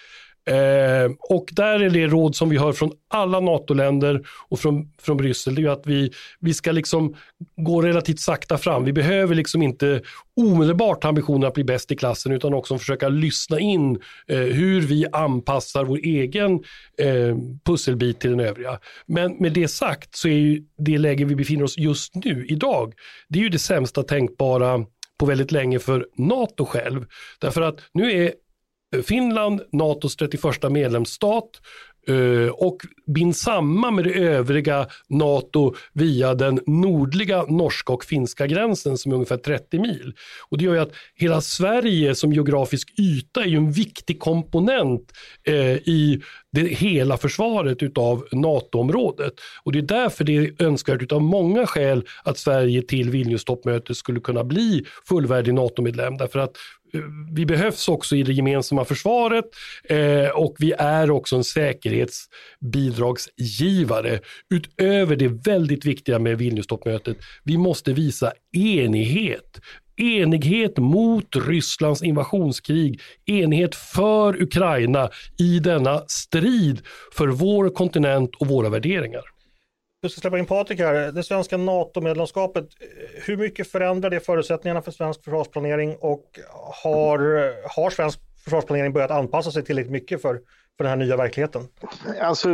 [0.45, 5.17] Eh, och där är det råd som vi hör från alla NATO-länder och från, från
[5.17, 7.15] Bryssel, det är att vi, vi ska liksom
[7.57, 8.85] gå relativt sakta fram.
[8.85, 10.03] Vi behöver liksom inte
[10.37, 15.07] omedelbart ambitionen att bli bäst i klassen utan också försöka lyssna in eh, hur vi
[15.13, 16.53] anpassar vår egen
[16.99, 18.79] eh, pusselbit till den övriga.
[19.07, 22.95] Men med det sagt så är ju det läge vi befinner oss just nu, idag,
[23.29, 24.85] det är ju det sämsta tänkbara
[25.19, 27.07] på väldigt länge för NATO själv.
[27.39, 28.33] Därför att nu är
[28.97, 31.61] Eh, Finland, NATOs 31 medlemsstat
[32.09, 32.77] eh, och
[33.07, 39.17] binds samman med det övriga NATO via den nordliga norska och finska gränsen som är
[39.17, 40.15] ungefär 30 mil.
[40.51, 45.13] Och det gör ju att hela Sverige som geografisk yta är ju en viktig komponent
[45.45, 46.23] eh, i
[46.53, 49.33] det hela försvaret utav NATO-området.
[49.63, 54.21] Och det är därför det är önskvärt av många skäl att Sverige till Vilnius-toppmötet skulle
[54.21, 56.17] kunna bli fullvärdig NATO-medlem.
[56.17, 56.57] Därför att
[57.33, 59.45] vi behövs också i det gemensamma försvaret
[59.85, 64.21] eh, och vi är också en säkerhetsbidragsgivare.
[64.55, 69.61] Utöver det väldigt viktiga med Vilnius-toppmötet, vi måste visa enighet.
[69.97, 76.81] Enighet mot Rysslands invasionskrig, enighet för Ukraina i denna strid
[77.17, 79.23] för vår kontinent och våra värderingar.
[80.03, 81.13] Du ska släppa in Patrik här.
[81.13, 86.25] Det svenska NATO-medlemskapet, eh, hur mycket förändrar det förutsättningarna för svensk försvarsplanering och
[86.83, 87.19] har,
[87.77, 90.41] har svensk försvarsplanering börjat anpassa sig tillräckligt mycket för
[90.77, 91.63] för den här nya verkligheten?
[92.21, 92.49] Alltså,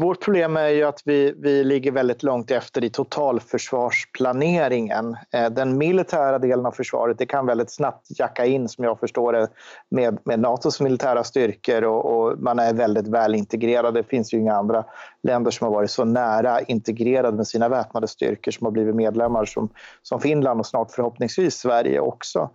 [0.00, 5.16] vårt problem är ju att vi, vi ligger väldigt långt efter i totalförsvarsplaneringen.
[5.32, 9.32] Eh, den militära delen av försvaret det kan väldigt snabbt jacka in, som jag förstår
[9.32, 9.48] det,
[9.90, 13.94] med, med Natos militära styrkor och, och, man är väldigt väl integrerad.
[13.94, 14.84] Det finns ju inga andra
[15.22, 19.44] länder som har varit så nära integrerade med sina väpnade styrkor som har blivit medlemmar
[19.44, 19.68] som,
[20.02, 22.50] som Finland och snart förhoppningsvis Sverige också.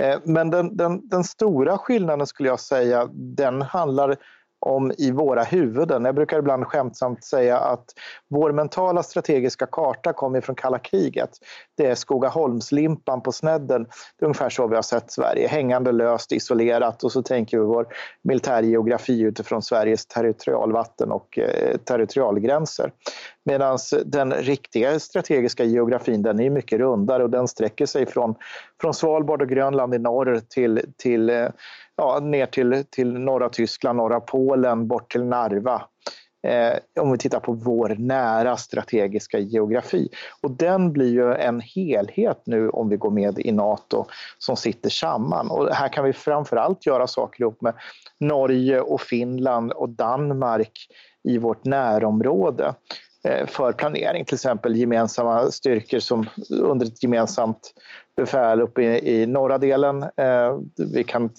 [0.00, 4.16] Eh, men den, den, den stora skillnaden skulle jag säga, den handlar
[4.60, 6.04] om i våra huvuden.
[6.04, 7.84] Jag brukar ibland skämtsamt säga att
[8.28, 11.30] vår mentala strategiska karta kommer från kalla kriget.
[11.76, 13.82] Det är Skogaholmslimpan på snedden.
[13.82, 17.64] Det är ungefär så vi har sett Sverige, hängande löst, isolerat och så tänker vi
[17.64, 17.86] vår
[18.22, 22.92] militärgeografi utifrån Sveriges territorialvatten och eh, territorialgränser.
[23.46, 28.34] Medan den riktiga strategiska geografin den är mycket rundare och den sträcker sig från,
[28.80, 31.48] från Svalbard och Grönland i norr till, till eh,
[31.96, 35.82] ja, ner till, till norra Tyskland, norra Polen, bort till Narva.
[36.46, 40.08] Eh, om vi tittar på vår nära strategiska geografi.
[40.42, 44.06] Och den blir ju en helhet nu om vi går med i Nato
[44.38, 45.50] som sitter samman.
[45.50, 47.74] Och här kan vi framförallt göra saker ihop med
[48.20, 50.88] Norge och Finland och Danmark
[51.24, 52.74] i vårt närområde
[53.26, 57.74] Eh, för planering, till exempel gemensamma styrkor som under ett gemensamt
[58.16, 60.02] befäl uppe i, i norra delen.
[60.02, 61.30] Eh, vi kan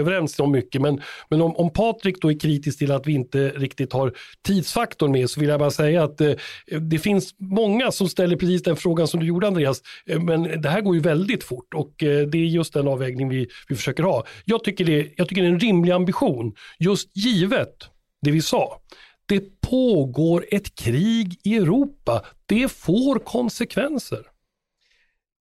[0.00, 1.00] överens om mycket, men,
[1.30, 4.12] men om, om Patrik då är kritisk till att vi inte riktigt har
[4.46, 6.32] tidsfaktorn med så vill jag bara säga att eh,
[6.80, 10.68] det finns många som ställer precis den frågan som du gjorde Andreas, eh, men det
[10.68, 14.02] här går ju väldigt fort och eh, det är just den avvägning vi, vi försöker
[14.02, 14.24] ha.
[14.44, 17.74] Jag tycker, det, jag tycker det är en rimlig ambition, just givet
[18.22, 18.80] det vi sa.
[19.26, 22.24] Det pågår ett krig i Europa.
[22.46, 24.26] Det får konsekvenser.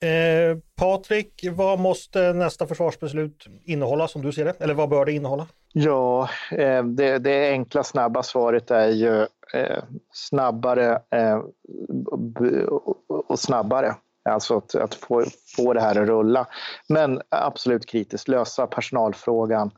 [0.04, 4.62] Eh, Patrik, vad måste nästa försvarsbeslut innehålla som du ser det?
[4.62, 5.48] Eller vad bör det innehålla?
[5.74, 9.22] Ja, eh, det, det, enkla snabba svaret är ju
[9.54, 11.42] eh, snabbare eh,
[13.28, 13.96] och snabbare.
[14.30, 15.24] Alltså att, att, få,
[15.56, 16.48] få det här att rulla.
[16.88, 19.72] Men absolut kritiskt, lösa personalfrågan,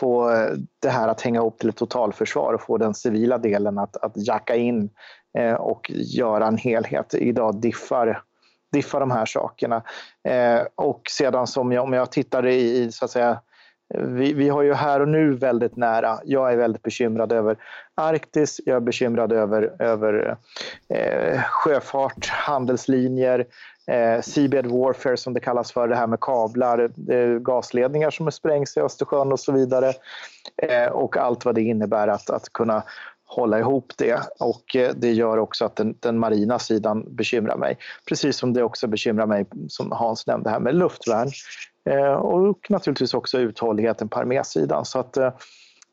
[0.00, 0.50] få eh,
[0.82, 4.26] det här att hänga ihop till ett totalförsvar och få den civila delen att, att
[4.26, 4.90] jacka in
[5.38, 7.14] eh, och göra en helhet.
[7.14, 8.22] Idag diffar,
[8.72, 9.82] diffar de här sakerna.
[10.28, 13.40] Eh, och sedan som jag, om jag tittar i, så att säga,
[13.94, 16.18] vi, vi, har ju här och nu väldigt nära.
[16.24, 17.56] Jag är väldigt bekymrad över
[17.94, 20.36] Arktis, jag är bekymrad över, över
[20.88, 23.46] eh, sjöfart, handelslinjer,
[23.86, 28.76] eh, seabed warfare som det kallas för, det här med kablar, eh, gasledningar som sprängs
[28.76, 29.92] i Östersjön och så vidare.
[30.62, 32.82] Eh, och allt vad det innebär att, att kunna
[33.26, 37.78] hålla ihop det och eh, det gör också att den, den, marina sidan bekymrar mig.
[38.08, 41.28] Precis som det också bekymrar mig, som Hans nämnde här, med luftvärn
[41.90, 44.84] eh, och naturligtvis också uthålligheten på armésidan.
[44.84, 45.32] Så att eh,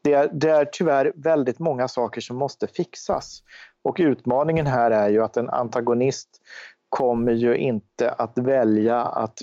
[0.02, 3.44] det är, det är tyvärr väldigt många saker som måste fixas.
[3.84, 6.30] Och utmaningen här är ju att en antagonist
[6.94, 9.42] kommer ju inte att välja att,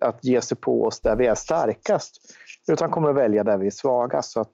[0.00, 2.36] att ge sig på oss där vi är starkast
[2.68, 4.32] utan kommer att välja där vi är svagast.
[4.32, 4.50] Så att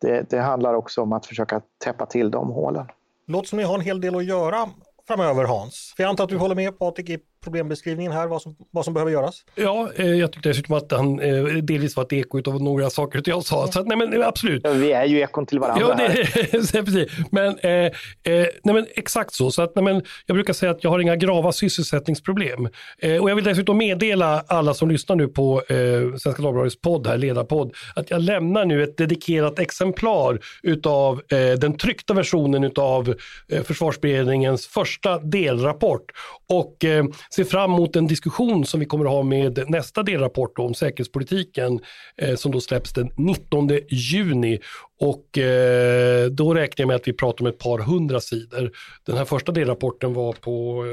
[0.00, 2.86] det, det handlar också om att försöka täppa till de hålen.
[3.26, 4.68] Låter som ni har en hel del att göra
[5.06, 5.94] framöver Hans.
[5.96, 8.94] För jag antar att du håller med Patrik i problembeskrivningen här, vad som, vad som
[8.94, 9.44] behöver göras?
[9.54, 13.22] Ja, eh, jag tyckte dessutom att han eh, delvis var ett eko av några saker
[13.24, 13.66] jag sa.
[13.66, 14.60] Så att, nej, men absolut.
[14.64, 16.50] Ja, vi är ju ekon till varandra ja, det,
[16.84, 17.12] precis.
[17.30, 17.90] Men, eh, eh,
[18.22, 19.50] nej, men exakt så.
[19.50, 22.68] så att, nej, men jag brukar säga att jag har inga grava sysselsättningsproblem.
[22.98, 27.06] Eh, och jag vill dessutom meddela alla som lyssnar nu på eh, Svenska Dagbladets podd,
[27.06, 33.14] här, ledarpodd, att jag lämnar nu ett dedikerat exemplar utav eh, den tryckta versionen utav
[33.48, 36.12] eh, Försvarsberedningens första delrapport.
[36.48, 37.04] Och eh,
[37.34, 41.80] ser fram emot en diskussion som vi kommer att ha med nästa delrapport om säkerhetspolitiken
[42.16, 44.60] eh, som då släpps den 19 juni.
[45.00, 48.70] Och eh, då räknar jag med att vi pratar om ett par hundra sidor.
[49.06, 50.84] Den här första delrapporten var på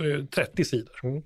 [0.00, 1.00] eh, 30 sidor.
[1.02, 1.22] Mm.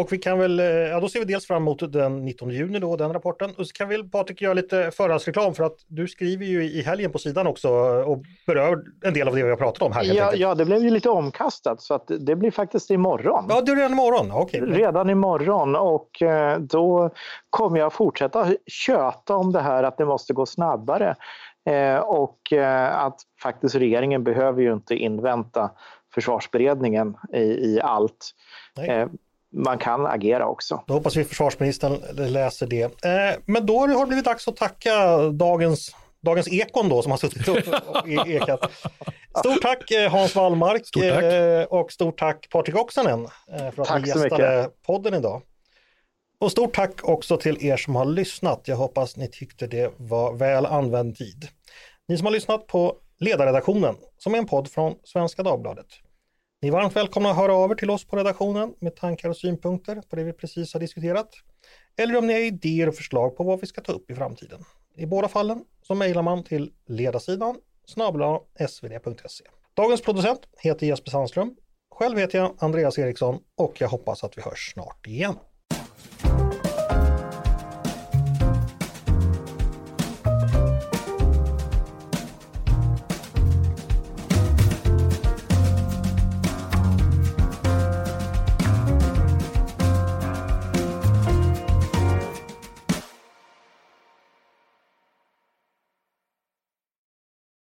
[0.00, 2.78] Och vi kan väl, eh, ja då ser vi dels fram emot den 19 juni
[2.78, 3.50] då, den rapporten.
[3.58, 7.12] Och så kan vi Patrik göra lite förhandsreklam för att du skriver ju i helgen
[7.12, 7.68] på sidan också
[8.06, 10.04] och berör en del av det vi har pratat om här.
[10.04, 13.46] Ja, ja, det blev ju lite omkastat så att det blir faktiskt imorgon.
[13.48, 14.32] Ja, det är redan imorgon?
[14.32, 14.60] Okay.
[14.60, 17.10] Redan imorgon och eh, då
[17.50, 21.16] kommer jag fortsätta köta om det här att det måste gå snabbare.
[21.70, 22.52] Eh, och
[22.92, 25.70] att faktiskt regeringen behöver ju inte invänta
[26.14, 28.30] försvarsberedningen i, i allt.
[28.76, 29.08] Nej
[29.52, 30.84] man kan agera också.
[30.86, 31.98] Då hoppas vi försvarsministern
[32.32, 33.04] läser det.
[33.04, 37.18] Eh, men då har det blivit dags att tacka dagens Dagens Ekon då som har
[37.18, 38.70] suttit och ekat.
[39.38, 41.22] Stort tack eh, Hans Wallmark stort tack.
[41.22, 43.28] Eh, och stort tack Patrik Oksanen
[43.74, 45.42] för att tack ni gästade podden idag.
[46.40, 48.62] Och stort tack också till er som har lyssnat.
[48.64, 51.48] Jag hoppas ni tyckte det var väl använd tid.
[52.08, 55.86] Ni som har lyssnat på Ledarredaktionen som är en podd från Svenska Dagbladet.
[56.62, 59.36] Ni är varmt välkomna att höra av er till oss på redaktionen med tankar och
[59.36, 61.28] synpunkter på det vi precis har diskuterat.
[61.96, 64.64] Eller om ni har idéer och förslag på vad vi ska ta upp i framtiden.
[64.96, 67.56] I båda fallen så mejlar man till ledarsidan
[67.86, 69.44] snabla svd.se.
[69.74, 71.56] Dagens producent heter Jesper Sandström.
[71.90, 75.34] Själv heter jag Andreas Eriksson och jag hoppas att vi hörs snart igen.